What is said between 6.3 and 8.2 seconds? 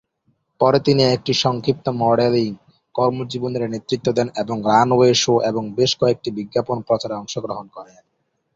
বিজ্ঞাপন প্রচারে অংশগ্রহণ করেন।